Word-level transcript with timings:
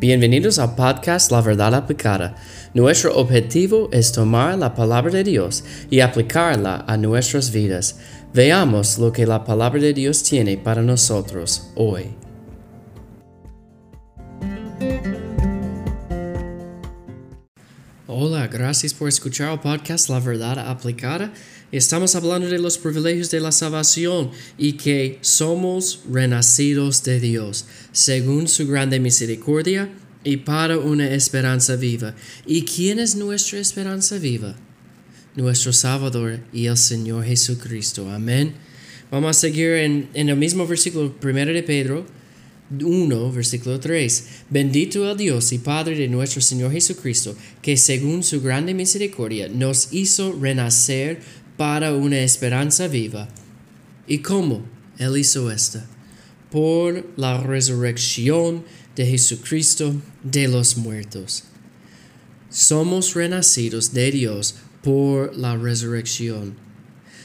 Bienvenidos 0.00 0.60
al 0.60 0.76
podcast 0.76 1.32
La 1.32 1.40
Verdad 1.40 1.74
Aplicada. 1.74 2.36
Nuestro 2.72 3.16
objetivo 3.16 3.88
es 3.90 4.12
tomar 4.12 4.56
la 4.56 4.72
palabra 4.72 5.10
de 5.10 5.24
Dios 5.24 5.64
y 5.90 5.98
aplicarla 5.98 6.84
a 6.86 6.96
nuestras 6.96 7.50
vidas. 7.50 7.98
Veamos 8.32 9.00
lo 9.00 9.10
que 9.10 9.26
la 9.26 9.42
palabra 9.42 9.80
de 9.80 9.92
Dios 9.92 10.22
tiene 10.22 10.56
para 10.56 10.82
nosotros 10.82 11.72
hoy. 11.74 12.14
Hola, 18.20 18.48
gracias 18.48 18.94
por 18.94 19.08
escuchar 19.08 19.52
el 19.52 19.60
podcast 19.60 20.08
La 20.08 20.18
Verdad 20.18 20.58
Aplicada. 20.58 21.32
Estamos 21.70 22.16
hablando 22.16 22.48
de 22.48 22.58
los 22.58 22.76
privilegios 22.76 23.30
de 23.30 23.38
la 23.38 23.52
salvación 23.52 24.32
y 24.58 24.72
que 24.72 25.18
somos 25.20 26.00
renacidos 26.10 27.04
de 27.04 27.20
Dios, 27.20 27.66
según 27.92 28.48
su 28.48 28.66
grande 28.66 28.98
misericordia 28.98 29.88
y 30.24 30.38
para 30.38 30.78
una 30.78 31.08
esperanza 31.08 31.76
viva. 31.76 32.16
¿Y 32.44 32.64
quién 32.64 32.98
es 32.98 33.14
nuestra 33.14 33.60
esperanza 33.60 34.18
viva? 34.18 34.56
Nuestro 35.36 35.72
Salvador 35.72 36.40
y 36.52 36.66
el 36.66 36.76
Señor 36.76 37.24
Jesucristo. 37.24 38.10
Amén. 38.10 38.52
Vamos 39.12 39.30
a 39.30 39.40
seguir 39.40 39.74
en, 39.74 40.08
el 40.12 40.36
mismo 40.36 40.66
versículo 40.66 41.14
1 41.22 41.32
de 41.52 41.62
Pedro 41.62 42.04
1, 42.70 43.32
versículo 43.32 43.80
3. 43.80 44.24
Bendito 44.50 45.10
el 45.10 45.16
Dios 45.16 45.52
y 45.52 45.58
Padre 45.58 45.96
de 45.96 46.08
nuestro 46.08 46.40
Señor 46.40 46.72
Jesucristo, 46.72 47.36
que 47.62 47.76
según 47.76 48.22
su 48.22 48.40
grande 48.40 48.74
misericordia 48.74 49.48
nos 49.48 49.92
hizo 49.92 50.32
renacer 50.32 51.20
para 51.56 51.94
una 51.94 52.20
esperanza 52.20 52.88
viva. 52.88 53.28
¿Y 54.06 54.18
cómo 54.18 54.62
Él 54.98 55.16
hizo 55.18 55.50
esto? 55.50 55.80
Por 56.50 57.06
la 57.16 57.42
resurrección 57.42 58.64
de 58.96 59.06
Jesucristo 59.06 59.94
de 60.22 60.48
los 60.48 60.76
muertos. 60.76 61.44
Somos 62.50 63.14
renacidos 63.14 63.92
de 63.92 64.10
Dios 64.10 64.54
por 64.82 65.36
la 65.36 65.56
resurrección. 65.56 66.56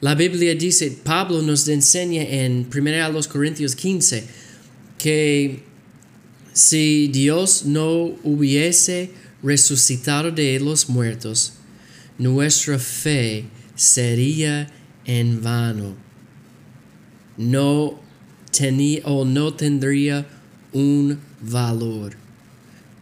La 0.00 0.14
Biblia 0.14 0.54
dice, 0.54 0.90
Pablo 0.90 1.40
nos 1.40 1.66
enseña 1.68 2.22
en 2.22 2.68
1 2.74 3.20
Corintios 3.30 3.76
15, 3.76 4.24
que 5.04 5.62
si 6.54 7.08
Dios 7.08 7.66
no 7.66 8.16
hubiese 8.22 9.10
resucitado 9.42 10.30
de 10.30 10.58
los 10.58 10.88
muertos, 10.88 11.52
nuestra 12.16 12.78
fe 12.78 13.44
sería 13.76 14.66
en 15.04 15.42
vano. 15.42 15.94
No 17.36 18.00
tenía 18.50 19.02
o 19.04 19.26
no 19.26 19.52
tendría 19.52 20.26
un 20.72 21.18
valor. 21.42 22.16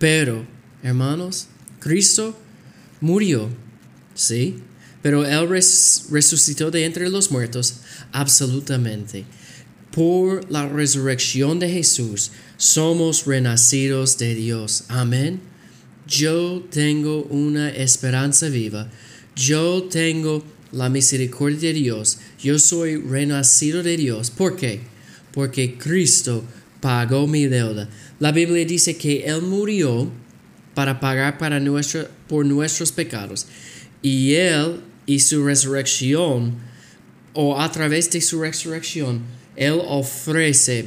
Pero, 0.01 0.45
hermanos, 0.83 1.47
Cristo 1.79 2.37
murió, 3.01 3.49
¿sí? 4.17 4.57
Pero 5.03 5.25
Él 5.25 5.49
resucitó 5.49 6.73
de 6.73 6.85
entre 6.85 7.09
los 7.09 7.31
muertos 7.31 7.77
absolutamente. 8.11 9.25
Por 9.93 10.51
la 10.51 10.67
resurrección 10.67 11.59
de 11.59 11.69
Jesús 11.69 12.31
somos 12.57 13.27
renacidos 13.27 14.17
de 14.17 14.35
Dios. 14.35 14.85
Amén. 14.89 15.41
Yo 16.09 16.67
tengo 16.71 17.25
una 17.25 17.69
esperanza 17.69 18.49
viva. 18.49 18.89
Yo 19.37 19.85
tengo 19.85 20.43
la 20.73 20.89
misericordia 20.89 21.69
de 21.69 21.75
Dios. 21.75 22.19
Yo 22.43 22.59
soy 22.59 22.97
renacido 22.97 23.83
de 23.83 23.99
Dios. 23.99 24.31
¿Por 24.31 24.57
qué? 24.57 24.81
Porque 25.33 25.77
Cristo 25.77 26.43
pagó 26.81 27.27
mi 27.27 27.47
deuda. 27.47 27.89
La 28.19 28.33
Biblia 28.33 28.65
dice 28.65 28.97
que 28.97 29.25
Él 29.25 29.43
murió 29.43 30.11
para 30.75 31.01
pagar 31.01 31.37
para 31.37 31.61
nuestro, 31.61 32.09
por 32.29 32.47
nuestros 32.47 32.93
pecados. 32.93 33.47
Y 34.01 34.35
Él 34.35 34.81
y 35.05 35.21
su 35.21 35.45
resurrección, 35.45 36.55
o 37.35 37.61
a 37.61 37.71
través 37.71 38.11
de 38.11 38.21
su 38.21 38.41
resurrección, 38.41 39.21
Él 39.57 39.81
ofrece 39.87 40.87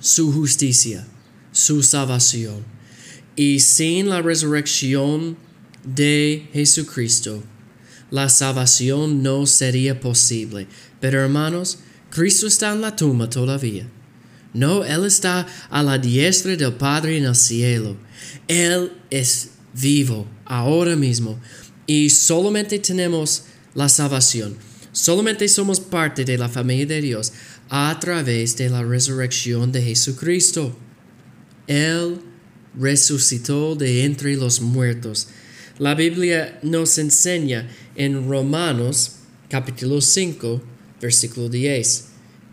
su 0.00 0.32
justicia, 0.32 1.06
su 1.52 1.82
salvación. 1.82 2.64
Y 3.36 3.60
sin 3.60 4.08
la 4.08 4.22
resurrección 4.22 5.36
de 5.84 6.48
Jesucristo, 6.52 7.42
la 8.10 8.28
salvación 8.28 9.22
no 9.22 9.46
sería 9.46 9.98
posible. 9.98 10.66
Pero 11.00 11.20
hermanos, 11.20 11.78
Cristo 12.10 12.46
está 12.46 12.72
en 12.72 12.80
la 12.80 12.94
tumba 12.94 13.28
todavía. 13.28 13.88
No, 14.52 14.84
Él 14.84 15.04
está 15.04 15.46
a 15.68 15.82
la 15.82 15.98
diestra 15.98 16.54
del 16.54 16.74
Padre 16.74 17.18
en 17.18 17.24
el 17.24 17.34
cielo. 17.34 17.96
Él 18.46 18.92
es 19.10 19.50
vivo 19.74 20.26
ahora 20.44 20.94
mismo 20.94 21.38
y 21.86 22.08
solamente 22.10 22.78
tenemos 22.78 23.44
la 23.74 23.88
salvación. 23.88 24.56
Solamente 24.94 25.46
somos 25.48 25.78
parte 25.80 26.24
de 26.24 26.38
la 26.38 26.48
familia 26.48 26.86
de 26.86 27.02
Dios 27.02 27.34
a 27.68 27.98
través 28.00 28.56
de 28.56 28.70
la 28.70 28.82
resurrección 28.82 29.70
de 29.70 29.82
Jesucristo. 29.82 30.74
Él 31.66 32.22
resucitó 32.74 33.74
de 33.76 34.04
entre 34.04 34.34
los 34.36 34.62
muertos 34.62 35.28
la 35.78 35.96
Biblia 35.96 36.60
nos 36.62 36.98
enseña 36.98 37.68
en 37.96 38.28
Romanos 38.28 39.16
capítulo 39.48 40.00
5, 40.00 40.62
versículo 41.00 41.48
10. 41.48 42.04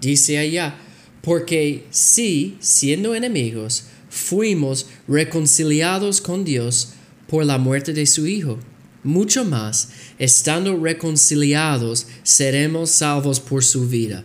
Dice 0.02 0.40
allá, 0.40 0.76
porque 1.22 1.86
si, 1.92 2.58
siendo 2.62 3.14
enemigos, 3.14 3.84
fuimos 4.10 4.88
reconciliados 5.08 6.20
con 6.20 6.44
Dios 6.44 6.94
por 7.28 7.46
la 7.46 7.60
muerte 7.60 7.94
de 7.94 8.08
su 8.08 8.26
Hijo, 8.26 8.58
mucho 9.04 9.44
más, 9.46 9.90
estando 10.20 10.78
reconciliados, 10.78 12.08
seremos 12.24 12.92
salvos 12.92 13.40
por 13.40 13.64
su 13.64 13.88
vida. 13.88 14.24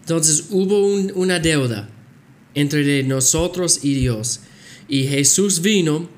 Entonces 0.00 0.46
hubo 0.50 0.86
una 1.14 1.38
deuda 1.38 1.88
entre 2.54 3.02
nosotros 3.02 3.80
y 3.82 3.94
Dios, 3.94 4.40
y 4.88 5.04
Jesús 5.04 5.60
vino 5.60 6.08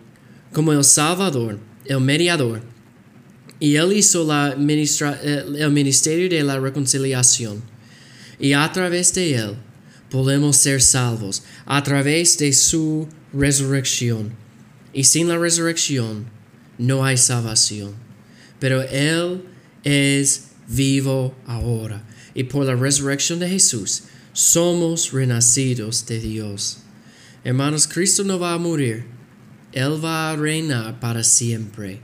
como 0.53 0.72
el 0.72 0.84
Salvador, 0.84 1.59
el 1.84 2.00
mediador, 2.00 2.62
y 3.59 3.77
él 3.77 3.93
hizo 3.93 4.25
la 4.25 4.55
eh, 4.59 5.44
el 5.59 5.71
ministerio 5.71 6.28
de 6.28 6.43
la 6.43 6.59
reconciliación. 6.59 7.62
Y 8.38 8.53
a 8.53 8.71
través 8.71 9.15
de 9.15 9.34
él 9.34 9.55
podemos 10.11 10.56
ser 10.56 10.83
salvos, 10.83 11.43
a 11.65 11.83
través 11.83 12.37
de 12.38 12.53
su 12.53 13.09
resurrección. 13.33 14.34
Y 14.93 15.05
sin 15.05 15.28
la 15.28 15.38
resurrección 15.38 16.27
no 16.78 17.04
hay 17.04 17.16
salvación. 17.16 17.94
Pero 18.59 18.82
él 18.82 19.44
es 19.84 20.48
vivo 20.66 21.34
ahora. 21.47 22.04
Y 22.34 22.44
por 22.44 22.66
la 22.66 22.75
resurrección 22.75 23.38
de 23.38 23.48
Jesús 23.48 24.04
somos 24.32 25.12
renacidos 25.12 26.06
de 26.06 26.20
Dios. 26.20 26.78
Hermanos, 27.44 27.87
Cristo 27.87 28.25
no 28.25 28.38
va 28.38 28.54
a 28.54 28.59
morir 28.59 29.16
él 29.76 30.03
va 30.03 30.31
a 30.31 30.37
reinar 30.37 30.98
para 31.00 31.22
siempre. 31.22 32.00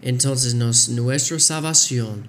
Entonces 0.00 0.54
nuestra 0.54 1.38
salvación 1.38 2.26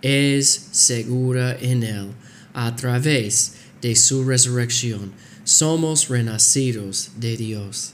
es 0.00 0.68
segura 0.72 1.56
en 1.60 1.82
Él 1.82 2.06
a 2.54 2.74
través 2.74 3.52
de 3.82 3.94
su 3.94 4.24
resurrección. 4.24 5.12
Somos 5.44 6.08
renacidos 6.08 7.10
de 7.18 7.36
Dios. 7.36 7.92